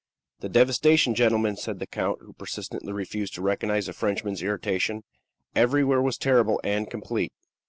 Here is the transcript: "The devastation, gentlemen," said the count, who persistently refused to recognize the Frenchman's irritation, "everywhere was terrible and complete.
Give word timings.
"The 0.39 0.49
devastation, 0.49 1.13
gentlemen," 1.13 1.57
said 1.57 1.77
the 1.77 1.85
count, 1.85 2.21
who 2.21 2.33
persistently 2.33 2.91
refused 2.91 3.35
to 3.35 3.43
recognize 3.43 3.85
the 3.85 3.93
Frenchman's 3.93 4.41
irritation, 4.41 5.03
"everywhere 5.55 6.01
was 6.01 6.17
terrible 6.17 6.59
and 6.63 6.89
complete. 6.89 7.31